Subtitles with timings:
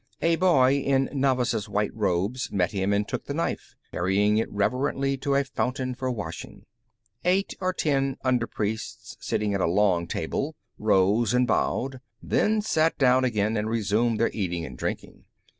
[0.23, 5.15] A boy in novice's white robes met him and took the knife, carrying it reverently
[5.17, 6.65] to a fountain for washing.
[7.23, 12.97] Eight or ten under priests, sitting at a long table, rose and bowed, then sat
[12.97, 15.25] down again and resumed their eating and drinking.